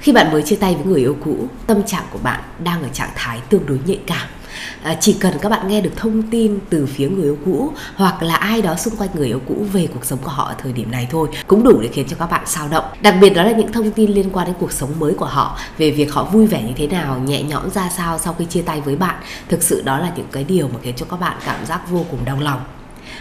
[0.00, 2.88] Khi bạn mới chia tay với người yêu cũ, tâm trạng của bạn đang ở
[2.88, 4.28] trạng thái tương đối nhạy cảm.
[4.82, 8.22] À, chỉ cần các bạn nghe được thông tin từ phía người yêu cũ hoặc
[8.22, 10.72] là ai đó xung quanh người yêu cũ về cuộc sống của họ ở thời
[10.72, 12.84] điểm này thôi cũng đủ để khiến cho các bạn sao động.
[13.02, 15.58] Đặc biệt đó là những thông tin liên quan đến cuộc sống mới của họ
[15.78, 18.62] về việc họ vui vẻ như thế nào nhẹ nhõm ra sao sau khi chia
[18.62, 19.16] tay với bạn.
[19.48, 22.04] Thực sự đó là những cái điều mà khiến cho các bạn cảm giác vô
[22.10, 22.60] cùng đau lòng.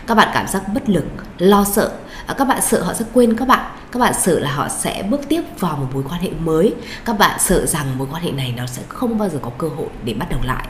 [0.08, 1.06] Các bạn cảm giác bất lực
[1.38, 1.92] lo sợ
[2.30, 3.72] Ờ, các bạn sợ họ sẽ quên các bạn.
[3.92, 6.76] Các bạn sợ là họ sẽ bước tiếp vào một mối quan hệ mới.
[7.06, 9.68] Các bạn sợ rằng mối quan hệ này nó sẽ không bao giờ có cơ
[9.68, 10.68] hội để bắt đầu lại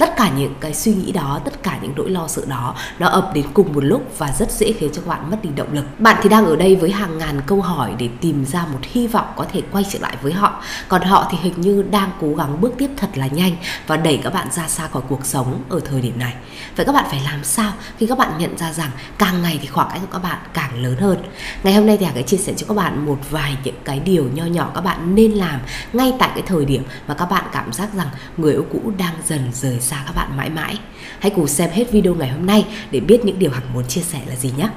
[0.00, 3.08] tất cả những cái suy nghĩ đó, tất cả những nỗi lo sợ đó, nó
[3.08, 5.72] ập đến cùng một lúc và rất dễ khiến cho các bạn mất đi động
[5.72, 5.84] lực.
[6.00, 9.06] Bạn thì đang ở đây với hàng ngàn câu hỏi để tìm ra một hy
[9.06, 10.62] vọng có thể quay trở lại với họ.
[10.88, 14.20] Còn họ thì hình như đang cố gắng bước tiếp thật là nhanh và đẩy
[14.22, 16.34] các bạn ra xa khỏi cuộc sống ở thời điểm này.
[16.76, 19.66] Vậy các bạn phải làm sao khi các bạn nhận ra rằng càng ngày thì
[19.66, 21.18] khoảng cách của các bạn càng lớn hơn?
[21.62, 24.00] Ngày hôm nay thì Hằng sẽ chia sẻ cho các bạn một vài những cái
[24.00, 25.60] điều nho nhỏ các bạn nên làm
[25.92, 29.14] ngay tại cái thời điểm mà các bạn cảm giác rằng người yêu cũ đang
[29.26, 30.78] dần rời xa các bạn mãi mãi.
[31.18, 34.00] Hãy cùng xem hết video ngày hôm nay để biết những điều Hằng muốn chia
[34.00, 34.68] sẻ là gì nhé.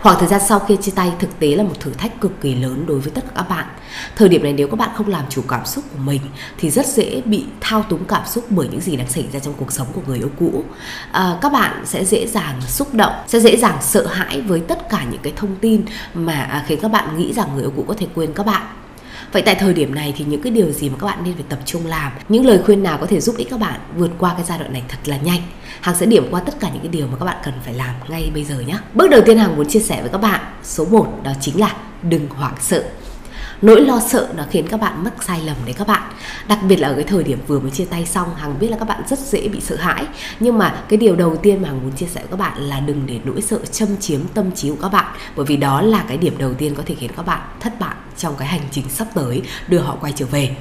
[0.00, 2.54] Khoảng thời gian sau khi chia tay, thực tế là một thử thách cực kỳ
[2.54, 3.66] lớn đối với tất cả các bạn.
[4.16, 6.20] Thời điểm này nếu các bạn không làm chủ cảm xúc của mình
[6.58, 9.54] thì rất dễ bị thao túng cảm xúc bởi những gì đang xảy ra trong
[9.56, 10.64] cuộc sống của người yêu cũ.
[11.12, 14.88] À, các bạn sẽ dễ dàng xúc động, sẽ dễ dàng sợ hãi với tất
[14.90, 15.84] cả những cái thông tin
[16.14, 18.62] mà à, khiến các bạn nghĩ rằng người yêu cũ có thể quên các bạn.
[19.32, 21.44] Vậy tại thời điểm này thì những cái điều gì mà các bạn nên phải
[21.48, 22.12] tập trung làm?
[22.28, 24.72] Những lời khuyên nào có thể giúp ích các bạn vượt qua cái giai đoạn
[24.72, 25.40] này thật là nhanh?
[25.80, 27.94] Hằng sẽ điểm qua tất cả những cái điều mà các bạn cần phải làm
[28.08, 28.78] ngay bây giờ nhé.
[28.94, 31.76] Bước đầu tiên Hằng muốn chia sẻ với các bạn Số 1 đó chính là
[32.02, 32.84] đừng hoảng sợ
[33.62, 36.02] nỗi lo sợ nó khiến các bạn mắc sai lầm đấy các bạn.
[36.48, 38.76] Đặc biệt là ở cái thời điểm vừa mới chia tay xong, hằng biết là
[38.76, 40.06] các bạn rất dễ bị sợ hãi.
[40.40, 42.80] Nhưng mà cái điều đầu tiên mà hằng muốn chia sẻ với các bạn là
[42.80, 45.14] đừng để nỗi sợ châm chiếm tâm trí của các bạn.
[45.36, 47.94] Bởi vì đó là cái điểm đầu tiên có thể khiến các bạn thất bại
[48.16, 50.56] trong cái hành trình sắp tới, đưa họ quay trở về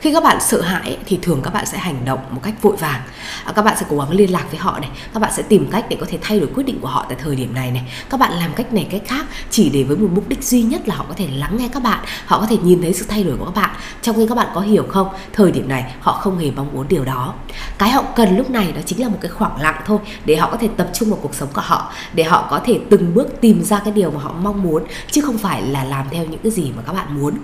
[0.00, 2.76] khi các bạn sợ hãi thì thường các bạn sẽ hành động một cách vội
[2.76, 3.00] vàng.
[3.44, 4.90] À, các bạn sẽ cố gắng liên lạc với họ này.
[5.14, 7.18] Các bạn sẽ tìm cách để có thể thay đổi quyết định của họ tại
[7.22, 7.82] thời điểm này này.
[8.10, 10.88] Các bạn làm cách này cách khác chỉ để với một mục đích duy nhất
[10.88, 13.24] là họ có thể lắng nghe các bạn họ có thể nhìn thấy sự thay
[13.24, 13.70] đổi của các bạn.
[14.02, 16.88] Trong khi các bạn có hiểu không thời điểm này họ không hề mong muốn
[16.88, 17.34] điều đó.
[17.78, 20.50] Cái họ cần lúc này đó chính là một cái khoảng lặng thôi để họ
[20.50, 23.40] có thể tập trung vào cuộc sống của họ để họ có thể từng bước
[23.40, 26.40] tìm ra cái điều mà họ mong muốn chứ không phải là làm theo những
[26.42, 27.34] cái gì mà các bạn muốn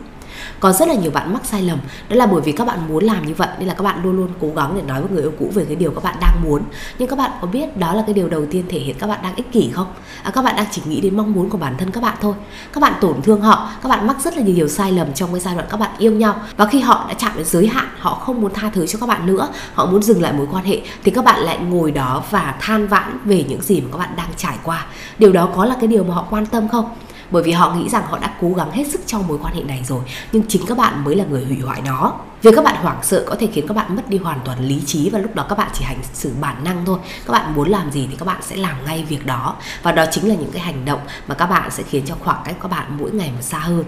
[0.60, 1.78] có rất là nhiều bạn mắc sai lầm
[2.08, 4.16] đó là bởi vì các bạn muốn làm như vậy nên là các bạn luôn
[4.16, 6.42] luôn cố gắng để nói với người yêu cũ về cái điều các bạn đang
[6.44, 6.62] muốn
[6.98, 9.18] nhưng các bạn có biết đó là cái điều đầu tiên thể hiện các bạn
[9.22, 9.86] đang ích kỷ không
[10.22, 12.34] à, các bạn đang chỉ nghĩ đến mong muốn của bản thân các bạn thôi
[12.72, 15.40] các bạn tổn thương họ các bạn mắc rất là nhiều sai lầm trong cái
[15.40, 18.14] giai đoạn các bạn yêu nhau và khi họ đã chạm đến giới hạn họ
[18.14, 20.80] không muốn tha thứ cho các bạn nữa họ muốn dừng lại mối quan hệ
[21.04, 24.10] thì các bạn lại ngồi đó và than vãn về những gì mà các bạn
[24.16, 24.86] đang trải qua
[25.18, 26.90] điều đó có là cái điều mà họ quan tâm không
[27.34, 29.62] bởi vì họ nghĩ rằng họ đã cố gắng hết sức trong mối quan hệ
[29.62, 30.00] này rồi.
[30.32, 32.12] Nhưng chính các bạn mới là người hủy hoại nó
[32.44, 34.82] việc các bạn hoảng sợ có thể khiến các bạn mất đi hoàn toàn lý
[34.86, 37.68] trí và lúc đó các bạn chỉ hành xử bản năng thôi các bạn muốn
[37.68, 40.50] làm gì thì các bạn sẽ làm ngay việc đó và đó chính là những
[40.52, 43.30] cái hành động mà các bạn sẽ khiến cho khoảng cách các bạn mỗi ngày
[43.30, 43.84] một xa hơn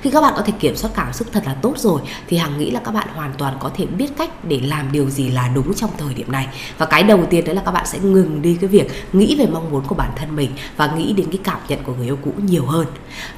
[0.00, 2.58] khi các bạn có thể kiểm soát cảm xúc thật là tốt rồi thì hằng
[2.58, 5.48] nghĩ là các bạn hoàn toàn có thể biết cách để làm điều gì là
[5.54, 6.46] đúng trong thời điểm này
[6.78, 9.46] và cái đầu tiên đấy là các bạn sẽ ngừng đi cái việc nghĩ về
[9.52, 12.18] mong muốn của bản thân mình và nghĩ đến cái cảm nhận của người yêu
[12.24, 12.86] cũ nhiều hơn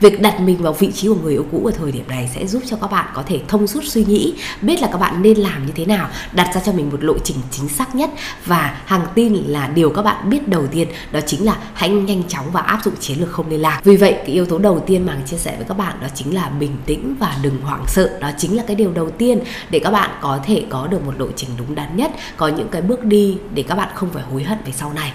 [0.01, 2.47] việc đặt mình vào vị trí của người yêu cũ ở thời điểm này sẽ
[2.47, 5.37] giúp cho các bạn có thể thông suốt suy nghĩ biết là các bạn nên
[5.37, 8.11] làm như thế nào đặt ra cho mình một lộ trình chính xác nhất.
[8.47, 12.23] Và hàng tin là điều các bạn biết đầu tiên đó chính là hãy nhanh
[12.29, 14.85] chóng và áp dụng chiến lược không liên lạc vì vậy cái yếu tố đầu
[14.87, 17.85] tiên mà chia sẻ với các bạn đó chính là bình tĩnh và đừng hoảng
[17.89, 18.19] sợ.
[18.21, 19.41] Đó chính là cái điều đầu tiên
[19.71, 22.69] để các bạn có thể có được một lộ trình đúng đắn nhất có những
[22.69, 25.13] cái bước đi để các bạn không phải hối hận về sau này.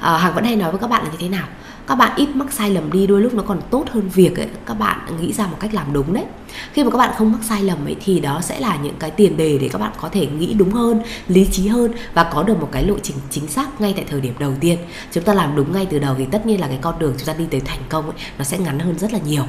[0.00, 1.46] À, hằng vẫn hay nói với các bạn là như thế nào?
[1.86, 4.48] Các bạn ít mắc sai lầm đi đôi lúc nó còn tốt hơn việc ấy.
[4.66, 6.24] Các bạn nghĩ ra một cách làm đúng đấy.
[6.72, 9.10] Khi mà các bạn không mắc sai lầm ấy thì đó sẽ là những cái
[9.10, 12.42] tiền đề để các bạn có thể nghĩ đúng hơn lý trí hơn và có
[12.42, 14.78] được một cái lộ trình chính xác ngay tại thời điểm đầu tiên.
[15.12, 17.26] Chúng ta làm đúng ngay từ đầu thì tất nhiên là cái con đường chúng
[17.26, 19.44] ta đi tới thành công ấy, nó sẽ ngắn hơn rất là nhiều.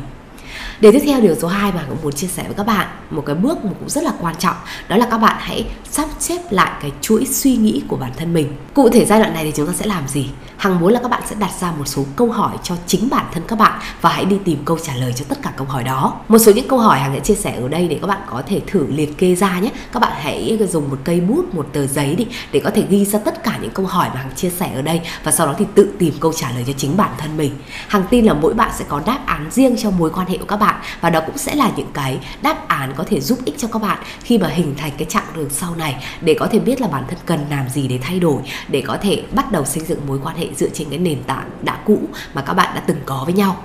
[0.79, 3.23] Điều tiếp theo điều số 2 mà cũng muốn chia sẻ với các bạn một
[3.25, 4.55] cái bước mà cũng rất là quan trọng
[4.87, 8.33] đó là các bạn hãy sắp xếp lại cái chuỗi suy nghĩ của bản thân
[8.33, 8.53] mình.
[8.73, 10.29] Cụ thể giai đoạn này thì chúng ta sẽ làm gì?
[10.57, 13.25] Hằng muốn là các bạn sẽ đặt ra một số câu hỏi cho chính bản
[13.33, 15.83] thân các bạn và hãy đi tìm câu trả lời cho tất cả câu hỏi
[15.83, 16.19] đó.
[16.27, 18.43] Một số những câu hỏi Hằng sẽ chia sẻ ở đây để các bạn có
[18.47, 19.71] thể thử liệt kê ra nhé.
[19.91, 23.05] Các bạn hãy dùng một cây bút, một tờ giấy đi để có thể ghi
[23.05, 25.55] ra tất cả những câu hỏi mà Hằng chia sẻ ở đây và sau đó
[25.57, 27.51] thì tự tìm câu trả lời cho chính bản thân mình.
[27.87, 30.45] Hằng tin là mỗi bạn sẽ có đáp án riêng cho mối quan hệ của
[30.45, 30.81] các bạn.
[31.01, 33.81] Và đó cũng sẽ là những cái đáp án có thể giúp ích cho các
[33.81, 36.87] bạn khi mà hình thành cái chặng đường sau này, để có thể biết là
[36.87, 40.07] bản thân cần làm gì để thay đổi, để có thể bắt đầu xây dựng
[40.07, 41.99] mối quan hệ dựa trên cái nền tảng đã cũ
[42.33, 43.57] mà các bạn đã từng có với nhau.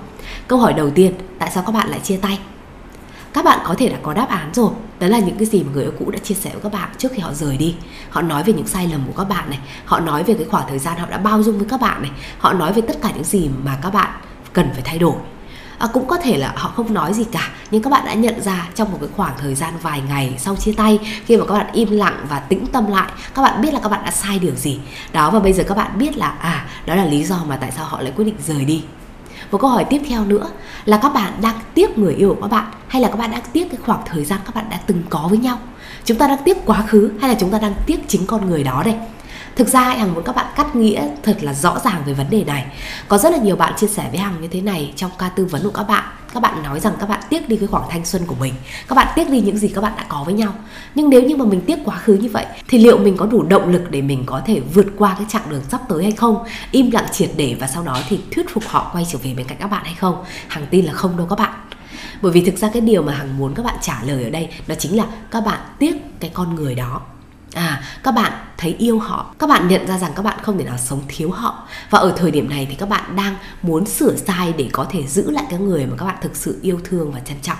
[0.47, 2.39] Câu hỏi đầu tiên, tại sao các bạn lại chia tay?
[3.33, 4.71] Các bạn có thể đã có đáp án rồi.
[4.99, 6.89] Đó là những cái gì mà người yêu cũ đã chia sẻ với các bạn
[6.97, 7.75] trước khi họ rời đi.
[8.09, 10.67] Họ nói về những sai lầm của các bạn này, họ nói về cái khoảng
[10.69, 13.11] thời gian họ đã bao dung với các bạn này, họ nói về tất cả
[13.15, 14.09] những gì mà các bạn
[14.53, 15.15] cần phải thay đổi
[15.83, 18.41] à, cũng có thể là họ không nói gì cả nhưng các bạn đã nhận
[18.41, 21.53] ra trong một cái khoảng thời gian vài ngày sau chia tay khi mà các
[21.53, 24.39] bạn im lặng và tĩnh tâm lại các bạn biết là các bạn đã sai
[24.39, 24.79] điều gì.
[25.13, 27.71] Đó và bây giờ các bạn biết là à đó là lý do mà tại
[27.75, 28.83] sao họ lại quyết định rời đi.
[29.51, 30.49] Một câu hỏi tiếp theo nữa
[30.85, 33.43] là các bạn đang tiếc người yêu của các bạn hay là các bạn đang
[33.53, 35.59] tiếc cái khoảng thời gian các bạn đã từng có với nhau?
[36.05, 38.63] Chúng ta đang tiếc quá khứ hay là chúng ta đang tiếc chính con người
[38.63, 38.95] đó đây?
[39.55, 42.43] Thực ra hằng muốn các bạn cắt nghĩa thật là rõ ràng về vấn đề
[42.43, 42.65] này.
[43.07, 45.45] Có rất là nhiều bạn chia sẻ với hằng như thế này trong ca tư
[45.45, 46.03] vấn của các bạn.
[46.33, 48.53] Các bạn nói rằng các bạn tiếc đi cái khoảng thanh xuân của mình.
[48.87, 50.53] Các bạn tiếc đi những gì các bạn đã có với nhau.
[50.95, 53.43] Nhưng nếu như mà mình tiếc quá khứ như vậy, thì liệu mình có đủ
[53.43, 56.43] động lực để mình có thể vượt qua cái chặng đường sắp tới hay không?
[56.71, 59.47] Im lặng triệt để và sau đó thì thuyết phục họ quay trở về bên
[59.47, 60.23] cạnh các bạn hay không?
[60.47, 61.53] Hằng tin là không đâu các bạn.
[62.21, 64.49] Bởi vì thực ra cái điều mà hằng muốn các bạn trả lời ở đây,
[64.67, 67.01] đó chính là các bạn tiếc cái con người đó
[67.53, 69.35] à các bạn thấy yêu họ.
[69.39, 71.67] Các bạn nhận ra rằng các bạn không thể nào sống thiếu họ.
[71.89, 75.07] Và ở thời điểm này thì các bạn đang muốn sửa sai để có thể
[75.07, 77.57] giữ lại cái người mà các bạn thực sự yêu thương và trân trọng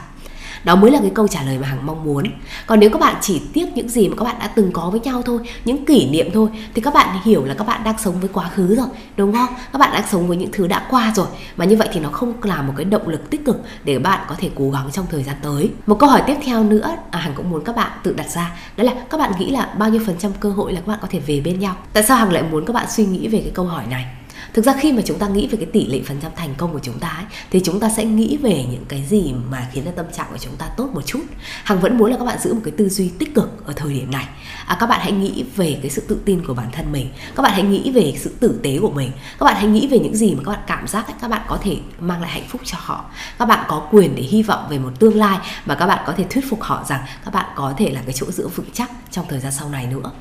[0.64, 2.24] đó mới là cái câu trả lời mà hằng mong muốn.
[2.68, 5.00] Còn nếu các bạn chỉ tiếc những gì mà các bạn đã từng có với
[5.00, 8.20] nhau thôi những kỷ niệm thôi thì các bạn hiểu là các bạn đang sống
[8.20, 8.88] với quá khứ rồi
[9.18, 9.48] đúng không?
[9.74, 11.28] Các bạn đang sống với những thứ đã qua rồi
[11.58, 14.20] mà như vậy thì nó không là một cái động lực tích cực để bạn
[14.28, 15.70] có thể cố gắng trong thời gian tới.
[15.86, 18.52] Một câu hỏi tiếp theo nữa à, hằng cũng muốn các bạn tự đặt ra
[18.78, 21.00] đó là các bạn nghĩ là bao nhiêu phần trăm cơ hội là các bạn
[21.02, 21.76] có thể về bên nhau?
[21.94, 24.06] Tại sao hằng lại muốn các bạn suy nghĩ về cái câu hỏi này?
[24.54, 26.74] Thực ra khi mà chúng ta nghĩ về cái tỷ lệ phần trăm thành công
[26.74, 29.86] của chúng ta ấy, thì chúng ta sẽ nghĩ về những cái gì mà khiến
[29.86, 31.22] cho tâm trạng của chúng ta tốt một chút.
[31.64, 33.94] Hằng vẫn muốn là các bạn giữ một cái tư duy tích cực ở thời
[33.94, 34.26] điểm này.
[34.66, 37.10] À, các bạn hãy nghĩ về cái sự tự tin của bản thân mình.
[37.36, 39.12] Các bạn hãy nghĩ về sự tử tế của mình.
[39.40, 41.42] Các bạn hãy nghĩ về những gì mà các bạn cảm giác ấy, các bạn
[41.48, 43.06] có thể mang lại hạnh phúc cho họ.
[43.40, 46.14] Các bạn có quyền để hy vọng về một tương lai mà các bạn có
[46.18, 48.92] thể thuyết phục họ rằng các bạn có thể là cái chỗ dựa vững chắc
[49.12, 50.12] trong thời gian sau này nữa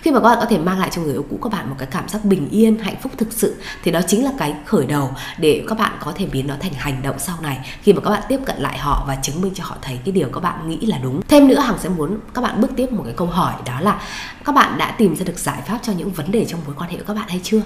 [0.00, 1.76] khi mà các bạn có thể mang lại cho người yêu cũ các bạn một
[1.78, 4.86] cái cảm giác bình yên, hạnh phúc thực sự, thì đó chính là cái khởi
[4.86, 7.58] đầu để các bạn có thể biến nó thành hành động sau này.
[7.82, 10.12] Khi mà các bạn tiếp cận lại họ và chứng minh cho họ thấy cái
[10.12, 11.20] điều các bạn nghĩ là đúng.
[11.28, 14.00] Thêm nữa, hằng sẽ muốn các bạn bước tiếp một cái câu hỏi, đó là
[14.44, 16.90] các bạn đã tìm ra được giải pháp cho những vấn đề trong mối quan
[16.90, 17.60] hệ của các bạn hay chưa?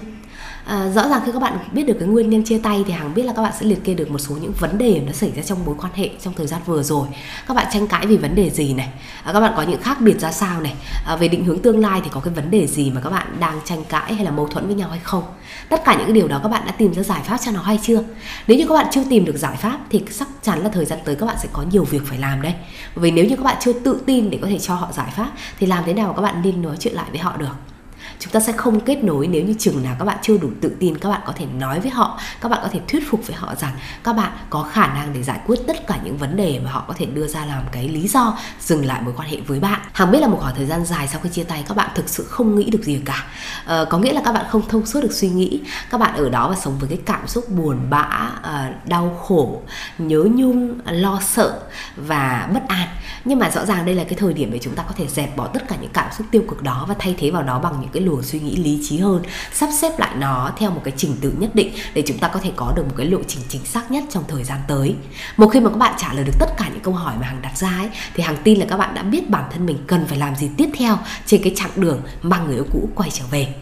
[0.65, 3.13] À, rõ ràng khi các bạn biết được cái nguyên nhân chia tay thì hằng
[3.13, 5.31] biết là các bạn sẽ liệt kê được một số những vấn đề nó xảy
[5.35, 7.07] ra trong mối quan hệ trong thời gian vừa rồi.
[7.47, 8.89] Các bạn tranh cãi vì vấn đề gì này?
[9.23, 10.73] À, các bạn có những khác biệt ra sao này?
[11.05, 13.27] À, về định hướng tương lai thì có cái vấn đề gì mà các bạn
[13.39, 15.23] đang tranh cãi hay là mâu thuẫn với nhau hay không?
[15.69, 17.61] Tất cả những cái điều đó các bạn đã tìm ra giải pháp cho nó
[17.61, 18.03] hay chưa?
[18.47, 20.99] Nếu như các bạn chưa tìm được giải pháp thì chắc chắn là thời gian
[21.05, 22.53] tới các bạn sẽ có nhiều việc phải làm đây
[22.95, 25.31] vì nếu như các bạn chưa tự tin để có thể cho họ giải pháp
[25.59, 27.76] thì làm thế nào các bạn nên nói chuyện lại với họ được?
[28.19, 30.75] Chúng ta sẽ không kết nối nếu như chừng nào các bạn chưa đủ tự
[30.79, 33.35] tin các bạn có thể nói với họ các bạn có thể thuyết phục với
[33.35, 33.73] họ rằng
[34.03, 36.85] các bạn có khả năng để giải quyết tất cả những vấn đề mà họ
[36.87, 39.79] có thể đưa ra làm cái lý do dừng lại mối quan hệ với bạn.
[39.93, 42.09] Hằng biết là một khoảng thời gian dài sau khi chia tay các bạn thực
[42.09, 43.25] sự không nghĩ được gì cả.
[43.65, 45.61] À, có nghĩa là các bạn không thông suốt được suy nghĩ.
[45.89, 49.61] Các bạn ở đó và sống với cái cảm xúc buồn bã ờ, đau khổ
[49.97, 51.59] nhớ nhung lo sợ
[51.95, 52.87] và bất an.
[53.25, 55.37] Nhưng mà rõ ràng đây là cái thời điểm để chúng ta có thể dẹp
[55.37, 57.77] bỏ tất cả những cảm xúc tiêu cực đó và thay thế vào đó bằng
[57.81, 59.23] những cái luồng suy nghĩ lý trí hơn,
[59.53, 62.39] sắp xếp lại nó theo một cái trình tự nhất định để chúng ta có
[62.39, 64.95] thể có được một cái lộ trình chính xác nhất trong thời gian tới.
[65.37, 67.41] Một khi mà các bạn trả lời được tất cả những câu hỏi mà hằng
[67.41, 70.05] đặt ra ấy, thì hằng tin là các bạn đã biết bản thân mình cần
[70.07, 73.25] phải làm gì tiếp theo trên cái chặng đường mang người yêu cũ quay trở
[73.31, 73.53] về.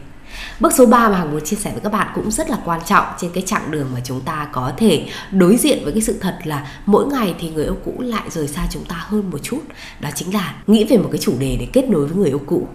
[0.60, 2.82] Bước số 3 mà Hằng muốn chia sẻ với các bạn cũng rất là quan
[2.86, 6.18] trọng trên cái chặng đường mà chúng ta có thể đối diện với cái sự
[6.22, 9.38] thật là mỗi ngày thì người yêu cũ lại rời xa chúng ta hơn một
[9.44, 9.62] chút.
[10.00, 12.42] Đó chính là nghĩ về một cái chủ đề để kết nối với người yêu
[12.46, 12.68] cũ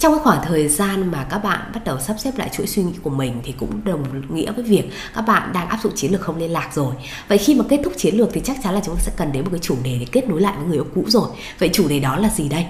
[0.00, 2.82] trong cái khoảng thời gian mà các bạn bắt đầu sắp xếp lại chuỗi suy
[2.82, 4.04] nghĩ của mình thì cũng đồng
[4.34, 6.94] nghĩa với việc các bạn đang áp dụng chiến lược không liên lạc rồi.
[7.28, 9.32] Vậy khi mà kết thúc chiến lược thì chắc chắn là chúng ta sẽ cần
[9.32, 11.28] đến một cái chủ đề để kết nối lại với người yêu cũ rồi.
[11.58, 12.66] Vậy chủ đề đó là gì đây?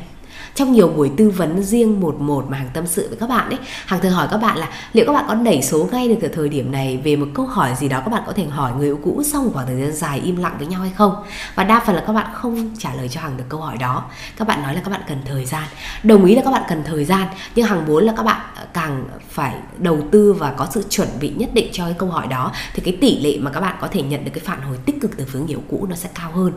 [0.60, 3.48] Trong nhiều buổi tư vấn riêng một một mà hàng tâm sự với các bạn
[3.48, 6.22] ấy hàng thường hỏi các bạn là liệu các bạn có đẩy số ngay được
[6.22, 8.72] ở thời điểm này về một câu hỏi gì đó các bạn có thể hỏi
[8.78, 11.14] người yêu cũ sau một khoảng thời gian dài im lặng với nhau hay không
[11.54, 14.04] và đa phần là các bạn không trả lời cho hàng được câu hỏi đó
[14.36, 15.64] các bạn nói là các bạn cần thời gian
[16.02, 18.40] đồng ý là các bạn cần thời gian nhưng hàng muốn là các bạn
[18.72, 22.26] càng phải đầu tư và có sự chuẩn bị nhất định cho cái câu hỏi
[22.26, 24.76] đó thì cái tỷ lệ mà các bạn có thể nhận được cái phản hồi
[24.86, 26.52] tích cực từ phía người yêu cũ nó sẽ cao hơn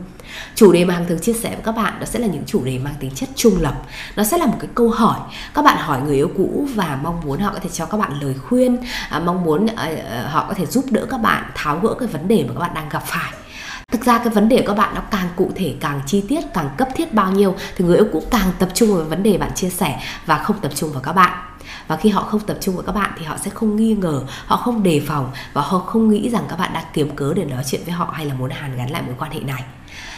[0.56, 2.64] chủ đề mà hàng thường chia sẻ với các bạn đó sẽ là những chủ
[2.66, 3.82] đề mang tính chất trung lập
[4.16, 5.20] nó sẽ là một cái câu hỏi.
[5.54, 8.12] Các bạn hỏi người yêu cũ và mong muốn họ có thể cho các bạn
[8.22, 8.78] lời khuyên
[9.10, 9.90] à, mong muốn à,
[10.32, 12.74] họ có thể giúp đỡ các bạn tháo gỡ cái vấn đề mà các bạn
[12.74, 13.34] đang gặp phải.
[13.92, 16.42] Thực ra cái vấn đề của các bạn nó càng cụ thể càng chi tiết
[16.54, 19.38] càng cấp thiết bao nhiêu thì người yêu cũ càng tập trung vào vấn đề
[19.38, 21.38] bạn chia sẻ và không tập trung vào các bạn.
[21.88, 24.22] Và khi họ không tập trung vào các bạn thì họ sẽ không nghi ngờ
[24.46, 27.46] họ không đề phòng và họ không nghĩ rằng các bạn đã kiếm cớ để
[27.46, 29.64] nói chuyện với họ hay là muốn hàn gắn lại mối quan hệ này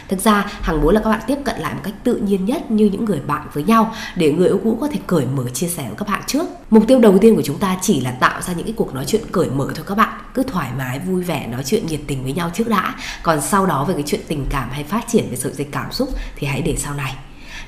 [0.08, 2.70] thực ra hằng muốn là các bạn tiếp cận lại một cách tự nhiên nhất
[2.70, 5.68] như những người bạn với nhau để người yêu cũ có thể cởi mở chia
[5.68, 6.46] sẻ với các bạn trước.
[6.70, 9.04] Mục tiêu đầu tiên của chúng ta chỉ là tạo ra những cái cuộc nói
[9.06, 10.18] chuyện cởi mở thôi các bạn.
[10.34, 12.94] Cứ thoải mái, vui vẻ, nói chuyện nhiệt tình với nhau trước đã.
[13.22, 15.92] Còn sau đó về cái chuyện tình cảm hay phát triển về sợi dây cảm
[15.92, 17.14] xúc thì hãy để sau này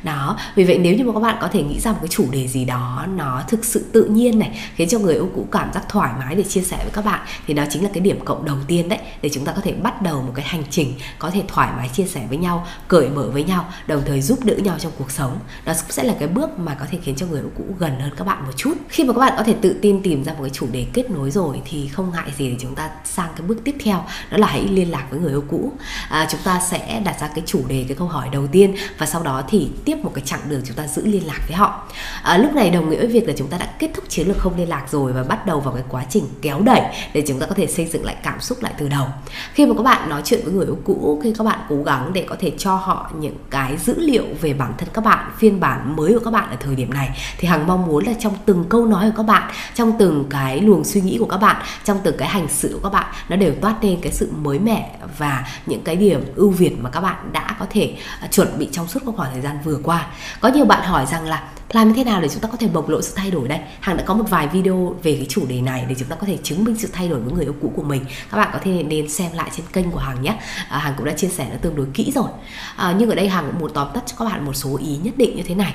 [0.03, 2.27] đó vì vậy nếu như mà các bạn có thể nghĩ ra một cái chủ
[2.31, 5.73] đề gì đó nó thực sự tự nhiên này khiến cho người yêu cũ cảm
[5.75, 8.25] giác thoải mái để chia sẻ với các bạn thì đó chính là cái điểm
[8.25, 10.95] cộng đầu tiên đấy để chúng ta có thể bắt đầu một cái hành trình
[11.19, 14.45] có thể thoải mái chia sẻ với nhau cởi mở với nhau đồng thời giúp
[14.45, 15.39] đỡ nhau trong cuộc sống.
[15.65, 18.11] Đó sẽ là cái bước mà có thể khiến cho người yêu cũ gần hơn
[18.17, 18.75] các bạn một chút.
[18.89, 21.11] Khi mà các bạn có thể tự tin tìm ra một cái chủ đề kết
[21.11, 24.39] nối rồi thì không ngại gì để chúng ta sang cái bước tiếp theo đó
[24.39, 25.73] là hãy liên lạc với người yêu cũ.
[26.09, 29.07] À, chúng ta sẽ đặt ra cái chủ đề cái câu hỏi đầu tiên và
[29.07, 31.83] sau đó thì tiếp một cái chặng đường chúng ta giữ liên lạc với họ.
[32.23, 34.39] À, lúc này đồng nghĩa với việc là chúng ta đã kết thúc chiến lược
[34.39, 36.81] không liên lạc rồi và bắt đầu vào cái quá trình kéo đẩy
[37.13, 39.07] để chúng ta có thể xây dựng lại cảm xúc lại từ đầu.
[39.53, 42.11] Khi mà các bạn nói chuyện với người yêu cũ khi các bạn cố gắng
[42.13, 45.61] để có thể cho họ những cái dữ liệu về bản thân các bạn phiên
[45.61, 48.35] bản mới của các bạn ở thời điểm này thì hằng mong muốn là trong
[48.47, 51.63] từng câu nói của các bạn trong từng cái luồng suy nghĩ của các bạn
[51.85, 54.59] trong từng cái hành xử của các bạn nó đều toát lên cái sự mới
[54.59, 58.59] mẻ và những cái điểm ưu việt mà các bạn đã có thể à, chuẩn
[58.59, 60.07] bị trong suốt khoảng thời gian vừa qua.
[60.41, 61.43] Có nhiều bạn hỏi rằng là
[61.73, 63.61] làm như thế nào để chúng ta có thể bộc lộ sự thay đổi đây?
[63.81, 66.27] Hằng đã có một vài video về cái chủ đề này để chúng ta có
[66.27, 68.05] thể chứng minh sự thay đổi với người yêu cũ của mình.
[68.31, 70.39] Các bạn có thể nên xem lại trên kênh của hằng nhé.
[70.69, 72.29] À, hằng cũng đã chia sẻ nó tương đối kỹ rồi.
[72.77, 74.97] À, nhưng ở đây hằng cũng muốn tóm tắt cho các bạn một số ý
[74.97, 75.75] nhất định như thế này.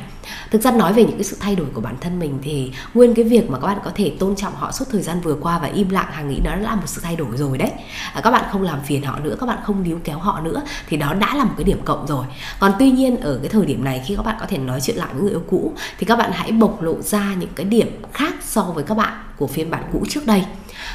[0.51, 3.13] Thực ra nói về những cái sự thay đổi của bản thân mình thì nguyên
[3.13, 5.59] cái việc mà các bạn có thể tôn trọng họ suốt thời gian vừa qua
[5.59, 7.71] và im lặng hằng nghĩ nó là một sự thay đổi rồi đấy.
[8.13, 10.61] À, các bạn không làm phiền họ nữa các bạn không níu kéo họ nữa
[10.87, 12.25] thì đó đã là một cái điểm cộng rồi.
[12.59, 14.95] Còn tuy nhiên ở cái thời điểm này khi các bạn có thể nói chuyện
[14.95, 18.01] lại với người yêu cũ thì các bạn hãy bộc lộ ra những cái điểm
[18.13, 20.43] khác so với các bạn của phiên bản cũ trước đây.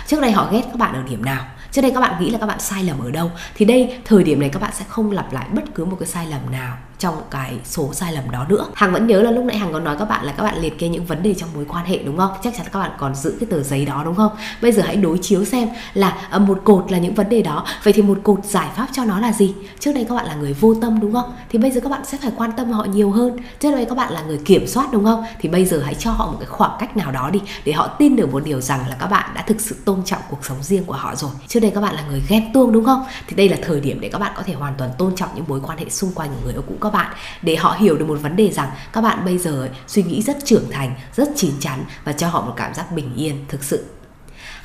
[0.07, 1.45] Trước đây họ ghét các bạn ở điểm nào?
[1.73, 4.25] Trước đây các bạn nghĩ là các bạn sai lầm ở đâu thì đây thời
[4.25, 6.77] điểm này các bạn sẽ không lặp lại bất cứ một cái sai lầm nào
[6.99, 9.81] trong cái số sai lầm đó nữa hằng vẫn nhớ là lúc nãy hằng có
[9.81, 11.99] nói các bạn là các bạn liệt kê những vấn đề trong mối quan hệ
[11.99, 14.33] đúng không chắc chắn các bạn còn giữ cái tờ giấy đó đúng không
[14.63, 17.93] bây giờ hãy đối chiếu xem là một cột là những vấn đề đó vậy
[17.93, 20.53] thì một cột giải pháp cho nó là gì trước đây các bạn là người
[20.53, 23.11] vô tâm đúng không thì bây giờ các bạn sẽ phải quan tâm họ nhiều
[23.11, 25.95] hơn trước đây các bạn là người kiểm soát đúng không thì bây giờ hãy
[25.95, 28.61] cho họ một cái khoảng cách nào đó đi để họ tin được một điều
[28.61, 31.31] rằng là các bạn đã thực sự tôn trọng cuộc sống riêng của họ rồi
[31.49, 33.05] trước đây các bạn là người ghen tuông đúng không?
[33.27, 35.45] Thì đây là thời điểm để các bạn có thể hoàn toàn tôn trọng những
[35.49, 37.17] mối quan hệ xung quanh của người yêu cũ các bạn.
[37.43, 40.23] Để họ hiểu được một vấn đề rằng các bạn bây giờ ấy, suy nghĩ
[40.23, 43.65] rất trưởng thành rất chín chắn và cho họ một cảm giác bình yên thực
[43.65, 43.85] sự.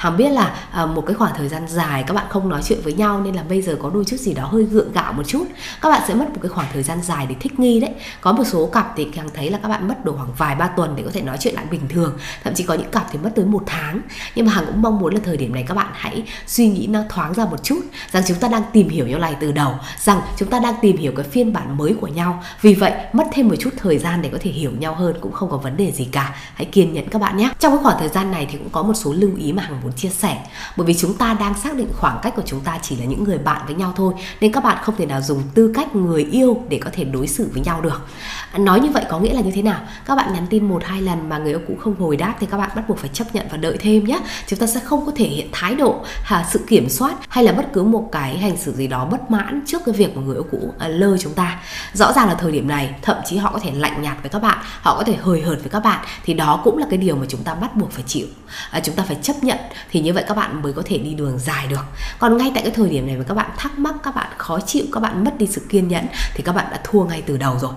[0.04, 2.80] Hằng biết là à, một cái khoảng thời gian dài các bạn không nói chuyện
[2.84, 5.24] với nhau nên là bây giờ có đôi chút gì đó hơi gượng gạo một
[5.28, 5.46] chút.
[5.82, 7.92] Các bạn sẽ mất một cái khoảng thời gian dài để thích nghi đấy.
[8.22, 10.68] Có một số cặp thì Hằng thấy là các bạn mất độ khoảng vài ba
[10.68, 12.18] tuần để có thể nói chuyện lại bình thường.
[12.44, 14.02] Thậm chí có những cặp thì mất tới một tháng.
[14.36, 16.88] Nhưng mà Hằng cũng mong muốn là thời điểm này các bạn hãy suy nghĩ
[16.88, 17.80] nó thoáng ra một chút
[18.12, 20.98] rằng chúng ta đang tìm hiểu nhau này từ đầu rằng chúng ta đang tìm
[20.98, 22.44] hiểu cái phiên bản mới của nhau.
[22.62, 25.32] Vì vậy mất thêm một chút thời gian để có thể hiểu nhau hơn cũng
[25.32, 26.36] không có vấn đề gì cả.
[26.56, 27.50] Hãy kiên nhẫn các bạn nhé.
[27.60, 29.82] Trong cái khoảng thời gian này thì cũng có một số lưu ý mà Hằng
[29.84, 30.46] muốn chia sẻ.
[30.78, 33.24] Bởi vì chúng ta đang xác định khoảng cách của chúng ta chỉ là những
[33.24, 36.24] người bạn với nhau thôi nên các bạn không thể nào dùng tư cách người
[36.24, 38.08] yêu để có thể đối xử với nhau được.
[38.52, 39.80] À, nói như vậy có nghĩa là như thế nào?
[40.06, 42.48] Các bạn nhắn tin một hai lần mà người yêu cũ không hồi đáp thì
[42.52, 44.20] các bạn bắt buộc phải chấp nhận và đợi thêm nhé.
[44.48, 46.06] Chúng ta sẽ không có thể hiện thái độ
[46.52, 49.62] sự kiểm soát hay là bất cứ một cái hành xử gì đó bất mãn
[49.68, 51.60] trước cái việc mà người yêu cũ à, lơ chúng ta.
[51.94, 54.40] Rõ ràng là thời điểm này thậm chí họ có thể lạnh nhạt với các
[54.40, 57.16] bạn họ có thể hời hợt với các bạn thì đó cũng là cái điều
[57.16, 58.28] mà chúng ta bắt buộc phải chịu.
[58.72, 59.58] À, chúng ta phải chấp nhận
[59.92, 61.86] thì như vậy các bạn mới có thể đi đường dài được.
[62.20, 64.60] Còn ngay tại cái thời điểm này mà các bạn thắc mắc các bạn khó
[64.60, 67.38] chịu các bạn mất đi sự kiên nhẫn thì các bạn đã thua ngay từ
[67.38, 67.74] đầu rồi.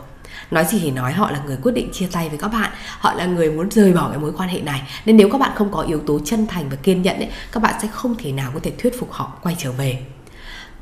[0.51, 3.15] Nói gì thì nói họ là người quyết định chia tay với các bạn họ
[3.15, 4.83] là người muốn rời bỏ cái mối quan hệ này.
[5.05, 7.63] Nên nếu các bạn không có yếu tố chân thành và kiên nhẫn ấy, các
[7.63, 10.03] bạn sẽ không thể nào có thể thuyết phục họ quay trở về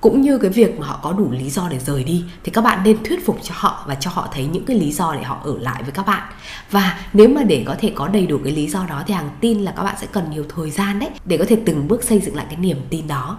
[0.05, 2.61] cũng như cái việc mà họ có đủ lý do để rời đi, thì các
[2.61, 5.23] bạn nên thuyết phục cho họ và cho họ thấy những cái lý do để
[5.23, 6.33] họ ở lại với các bạn.
[6.71, 9.31] Và nếu mà để có thể có đầy đủ cái lý do đó, thì hằng
[9.41, 12.03] tin là các bạn sẽ cần nhiều thời gian đấy, để có thể từng bước
[12.03, 13.39] xây dựng lại cái niềm tin đó.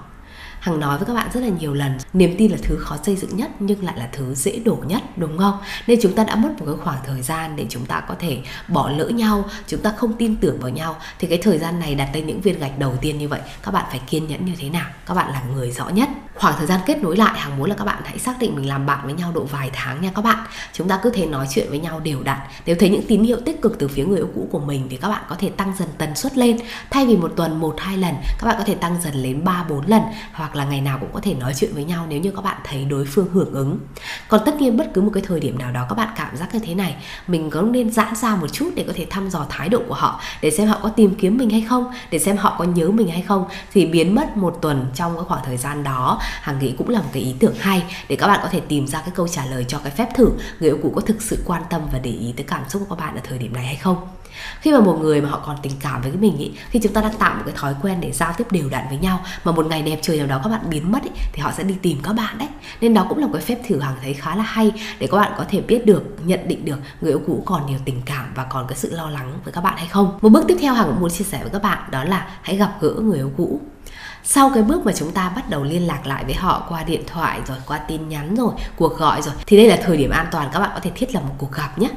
[0.60, 3.16] Hằng nói với các bạn rất là nhiều lần, Niềm tin là thứ khó xây
[3.16, 5.58] dựng nhất, Nhưng lại là thứ dễ đổ nhất, đúng không?
[5.88, 8.38] Nên chúng ta đã mất một cái khoảng thời gian Để chúng ta có thể
[8.68, 11.96] bỏ lỡ nhau, Chúng ta không tin tưởng vào nhau, Thì cái thời gian này
[11.96, 14.54] đặt lên những viên gạch đầu tiên như vậy, Các bạn phải kiên nhẫn như
[14.60, 14.90] thế nào?
[15.06, 17.76] Các bạn là người rõ nhất khoảng thời gian kết nối lại hàng muốn là
[17.76, 20.22] các bạn hãy xác định mình làm bạn với nhau độ vài tháng nha các
[20.22, 20.38] bạn.
[20.74, 22.40] Chúng ta cứ thế nói chuyện với nhau đều đặn.
[22.66, 24.98] Nếu thấy những tín hiệu tích cực từ phía người yêu cũ của mình thì
[24.98, 26.60] các bạn có thể tăng dần tần suất lên.
[26.90, 29.66] Thay vì một tuần, một, hai lần, các bạn có thể tăng dần lên ba,
[29.70, 30.02] bốn lần
[30.34, 32.58] hoặc là ngày nào cũng có thể nói chuyện với nhau nếu như các bạn
[32.64, 33.80] thấy đối phương hưởng ứng.
[34.28, 36.54] Còn tất nhiên bất cứ một cái thời điểm nào đó các bạn cảm giác
[36.54, 36.96] như thế này,
[37.28, 39.94] mình có nên giãn ra một chút để có thể thăm dò thái độ của
[39.94, 42.90] họ, để xem họ có tìm kiếm mình hay không, để xem họ có nhớ
[42.90, 46.60] mình hay không, thì biến mất một tuần trong cái khoảng thời gian đó hằng
[46.60, 49.02] nghĩ cũng là một cái ý tưởng hay để các bạn có thể tìm ra
[49.02, 50.30] cái câu trả lời cho cái phép thử.
[50.60, 52.96] Người yêu cũ có thực sự quan tâm và để ý tới cảm xúc của
[52.96, 54.08] các bạn ở thời điểm này hay không?
[54.62, 56.94] Khi mà một người mà họ còn tình cảm với cái mình ý khi chúng
[56.94, 59.26] ta đang tạo một cái thói quen để giao tiếp đều đặn với nhau.
[59.44, 61.64] Mà một ngày đẹp trời nào đó các bạn biến mất ý, thì họ sẽ
[61.64, 62.48] đi tìm các bạn đấy.
[62.82, 65.18] Nên đó cũng là một cái phép thử hàng thấy khá là hay để các
[65.18, 68.32] bạn có thể biết được nhận định được người yêu cũ còn nhiều tình cảm
[68.36, 70.20] và còn cái sự lo lắng với các bạn hay không.
[70.22, 72.58] Một bước tiếp theo hằng cũng muốn chia sẻ với các bạn đó là hãy
[72.58, 73.62] gặp gỡ người yêu cũ
[74.28, 77.04] sau cái bước mà chúng ta bắt đầu liên lạc lại với họ qua điện
[77.08, 80.28] thoại rồi, qua tin nhắn rồi, cuộc gọi rồi, thì đây là thời điểm an
[80.32, 81.90] toàn các bạn có thể thiết lập một cuộc gặp nhé.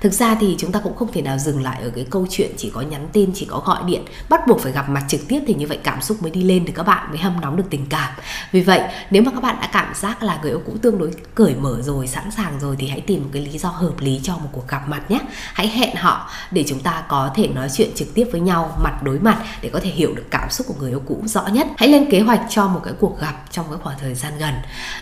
[0.00, 2.50] Thực ra thì chúng ta cũng không thể nào dừng lại ở cái câu chuyện
[2.56, 4.04] chỉ có nhắn tin, chỉ có gọi điện.
[4.28, 6.66] Bắt buộc phải gặp mặt trực tiếp thì như vậy cảm xúc mới đi lên
[6.66, 8.12] thì các bạn mới hâm nóng được tình cảm.
[8.52, 11.10] Vì vậy, nếu mà các bạn đã cảm giác là người yêu cũ tương đối
[11.34, 14.20] cởi mở rồi, sẵn sàng rồi thì hãy tìm một cái lý do hợp lý
[14.22, 15.18] cho một cuộc gặp mặt nhé.
[15.52, 19.02] Hãy hẹn họ để chúng ta có thể nói chuyện trực tiếp với nhau, mặt
[19.02, 21.66] đối mặt để có thể hiểu được cảm xúc của người yêu cũ rõ nhất
[21.76, 24.54] hãy lên kế hoạch cho một cái cuộc gặp trong cái khoảng thời gian gần.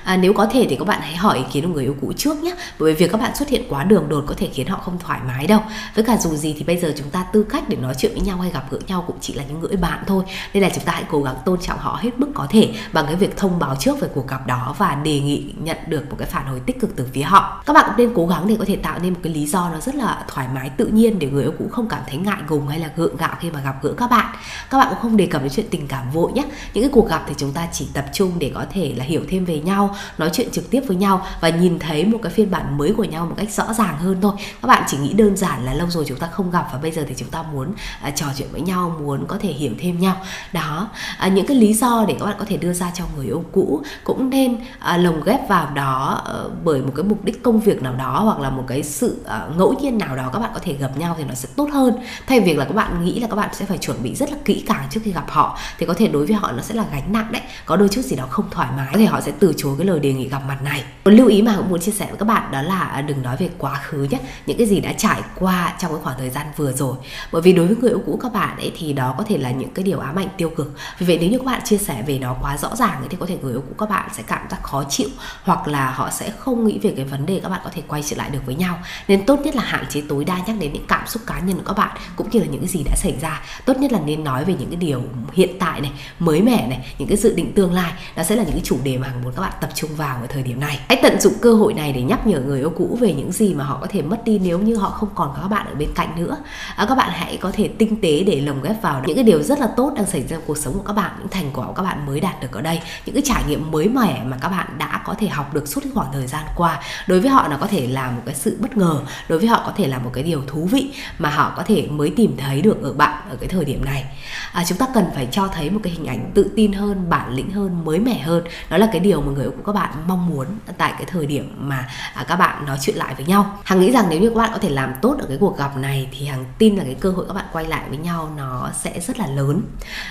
[0.05, 2.13] À, nếu có thể thì các bạn hãy hỏi ý kiến của người yêu cũ
[2.17, 2.55] trước nhé.
[2.79, 4.99] Bởi vì việc các bạn xuất hiện quá đường đột có thể khiến họ không
[4.99, 5.61] thoải mái đâu.
[5.95, 8.21] Với cả dù gì thì bây giờ chúng ta tư cách để nói chuyện với
[8.21, 10.25] nhau hay gặp gỡ nhau cũng chỉ là những người bạn thôi.
[10.53, 13.07] Nên là chúng ta hãy cố gắng tôn trọng họ hết mức có thể bằng
[13.07, 16.17] cái việc thông báo trước về cuộc gặp đó và đề nghị nhận được một
[16.19, 17.63] cái phản hồi tích cực từ phía họ.
[17.67, 19.71] Các bạn cũng nên cố gắng để có thể tạo nên một cái lý do
[19.73, 22.41] nó rất là thoải mái tự nhiên để người yêu cũ không cảm thấy ngại
[22.49, 24.35] ngùng hay là gượng gạo khi mà gặp gỡ các bạn.
[24.71, 27.09] Các bạn cũng không đề cập đến chuyện tình cảm vội nhé những cái cuộc
[27.09, 29.97] gặp thì chúng ta chỉ tập trung để có thể là hiểu thêm về nhau
[30.19, 33.05] nói chuyện trực tiếp với nhau và nhìn thấy một cái phiên bản mới của
[33.05, 34.33] nhau một cách rõ ràng hơn thôi.
[34.63, 36.91] Các bạn chỉ nghĩ đơn giản là lâu rồi chúng ta không gặp và bây
[36.91, 40.01] giờ thì chúng ta muốn à, trò chuyện với nhau muốn có thể hiểu thêm
[40.01, 40.17] nhau.
[40.53, 43.27] Đó à, những cái lý do để các bạn có thể đưa ra cho người
[43.27, 47.43] yêu cũ cũng nên à, lồng ghép vào đó à, bởi một cái mục đích
[47.43, 50.39] công việc nào đó hoặc là một cái sự à, ngẫu nhiên nào đó các
[50.39, 51.95] bạn có thể gặp nhau thì nó sẽ tốt hơn.
[52.27, 54.31] Thay vì việc là các bạn nghĩ là các bạn sẽ phải chuẩn bị rất
[54.31, 56.75] là kỹ càng trước khi gặp họ thì có thể đối với họ nó sẽ
[56.75, 57.43] là gánh nặng đấy.
[57.67, 59.87] Có đôi chút gì đó không thoải mái có thể họ sẽ từ chối cái
[59.87, 60.85] lời đề nghị gặp mặt này.
[61.05, 63.23] Một lưu ý mà cũng muốn chia sẻ với các bạn đó là à, đừng
[63.23, 64.19] nói về quá khứ nhé.
[64.47, 66.97] Những cái gì đã trải qua trong cái khoảng thời gian vừa rồi.
[67.33, 69.51] Bởi vì đối với người yêu cũ các bạn ấy thì đó có thể là
[69.51, 70.75] những cái điều ám ảnh tiêu cực.
[70.99, 73.17] Vì vậy nếu như các bạn chia sẻ về nó quá rõ ràng ấy, thì
[73.21, 75.09] có thể người yêu cũ các bạn sẽ cảm giác khó chịu
[75.43, 78.03] hoặc là họ sẽ không nghĩ về cái vấn đề các bạn có thể quay
[78.03, 78.79] trở lại được với nhau.
[79.09, 81.57] Nên tốt nhất là hạn chế tối đa nhắc đến những cảm xúc cá nhân
[81.57, 83.43] của các bạn cũng như là những cái gì đã xảy ra.
[83.65, 86.95] Tốt nhất là nên nói về những cái điều hiện tại này mới mẻ này
[86.99, 89.33] những cái dự định tương lai đó sẽ là những cái chủ đề mà muốn
[89.37, 90.81] các bạn tập trung vào ở thời điểm này.
[90.89, 93.55] Hãy tận dụng cơ hội này để nhắc nhở người yêu cũ về những gì
[93.55, 95.75] mà họ có thể mất đi nếu như họ không còn có các bạn ở
[95.75, 96.37] bên cạnh nữa.
[96.77, 99.43] À, các bạn hãy có thể tinh tế để lồng ghép vào những cái điều
[99.43, 101.67] rất là tốt đang xảy ra trong cuộc sống của các bạn những thành quả
[101.67, 104.37] của các bạn mới đạt được ở đây những cái trải nghiệm mới mẻ mà
[104.41, 106.81] các bạn đã có thể học được suốt cái khoảng thời gian qua.
[107.07, 109.63] Đối với họ nó có thể là một cái sự bất ngờ đối với họ
[109.67, 112.63] có thể là một cái điều thú vị mà họ có thể mới tìm thấy
[112.63, 114.05] được ở bạn ở cái thời điểm này.
[114.53, 117.35] À, chúng ta cần phải cho thấy một cái hình ảnh tự tin hơn bản
[117.35, 118.45] lĩnh hơn mới mẻ hơn.
[118.71, 120.47] Đó là cái điều mà người yêu của các bạn mong muốn
[120.79, 123.59] tại cái thời điểm mà à, các bạn nói chuyện lại với nhau.
[123.65, 125.77] Hằng nghĩ rằng nếu như các bạn có thể làm tốt ở cái cuộc gặp
[125.77, 128.71] này thì hằng tin là cái cơ hội các bạn quay lại với nhau nó
[128.75, 129.63] sẽ rất là lớn.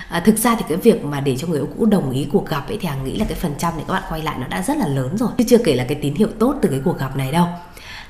[0.09, 2.49] À, thực ra thì cái việc mà để cho người yêu cũ đồng ý cuộc
[2.49, 4.47] gặp ấy thì hằng nghĩ là cái phần trăm để các bạn quay lại nó
[4.47, 5.29] đã rất là lớn rồi.
[5.37, 7.47] Chứ chưa kể là cái tín hiệu tốt từ cái cuộc gặp này đâu.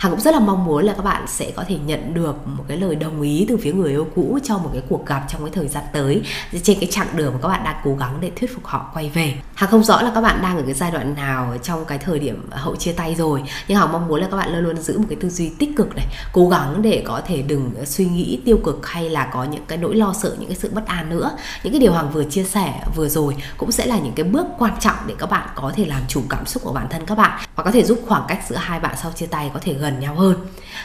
[0.03, 2.63] Hằng cũng rất là mong muốn là các bạn sẽ có thể nhận được một
[2.67, 5.41] cái lời đồng ý từ phía người yêu cũ cho một cái cuộc gặp trong
[5.41, 6.21] cái thời gian tới
[6.63, 9.09] trên cái chặng đường mà các bạn đang cố gắng để thuyết phục họ quay
[9.09, 9.33] về.
[9.55, 12.19] Hằng không rõ là các bạn đang ở cái giai đoạn nào trong cái thời
[12.19, 14.97] điểm hậu chia tay rồi nhưng Hằng mong muốn là các bạn luôn luôn giữ
[14.97, 18.41] một cái tư duy tích cực này, cố gắng để có thể đừng suy nghĩ
[18.45, 21.09] tiêu cực hay là có những cái nỗi lo sợ, những cái sự bất an
[21.09, 21.31] nữa.
[21.63, 24.45] Những cái điều Hằng vừa chia sẻ vừa rồi cũng sẽ là những cái bước
[24.57, 27.17] quan trọng để các bạn có thể làm chủ cảm xúc của bản thân các
[27.17, 29.73] bạn và có thể giúp khoảng cách giữa hai bạn sau chia tay có thể
[29.73, 30.37] gần gần nhau hơn.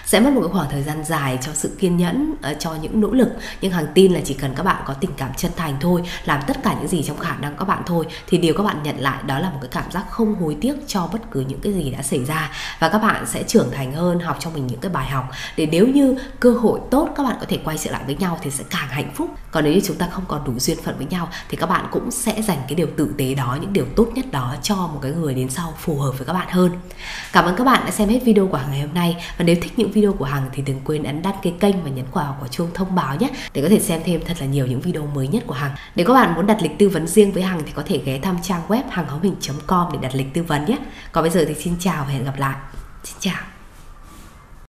[0.05, 3.01] Sẽ mất một cái khoảng thời gian dài cho sự kiên nhẫn ờ, cho những
[3.01, 3.29] nỗ lực,
[3.61, 6.41] nhưng hàng tin là chỉ cần các bạn có tình cảm chân thành thôi, làm
[6.47, 8.99] tất cả những gì trong khả năng các bạn thôi, thì điều các bạn nhận
[8.99, 11.73] lại đó là một cái cảm giác không hối tiếc cho bất cứ những cái
[11.73, 12.51] gì đã xảy ra.
[12.79, 15.69] Và các bạn sẽ trưởng thành hơn, học cho mình những cái bài học, để
[15.73, 18.51] nếu như cơ hội tốt các bạn có thể quay trở lại với nhau thì
[18.51, 19.31] sẽ càng hạnh phúc.
[19.51, 21.87] Còn nếu như chúng ta không còn đủ duyên phận với nhau thì các bạn
[21.91, 24.99] cũng sẽ dành cái điều tử tế đó, những điều tốt nhất đó cho một
[25.03, 26.71] cái người đến sau phù hợp với các bạn hơn.
[27.33, 29.17] Cảm ơn các bạn đã xem hết video của ngày hôm nay.
[29.39, 31.91] Và nếu thích những video của Hằng thì đừng quên ấn đăng ký kênh và
[31.91, 34.67] nhấn quả quả chuông thông báo nhé, để có thể xem thêm thật là nhiều
[34.67, 35.71] những video mới nhất của Hằng.
[35.97, 38.19] Nếu các bạn muốn đặt lịch tư vấn riêng với Hằng thì có thể ghé
[38.19, 39.07] thăm trang web hằng
[39.67, 40.79] com để đặt lịch tư vấn nhé.
[41.13, 42.57] Còn bây giờ thì xin chào và hẹn gặp lại.
[43.05, 43.58] Xin chào.